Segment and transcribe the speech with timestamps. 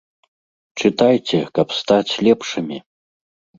[0.83, 2.83] Чытайце, каб стаць лепшымі.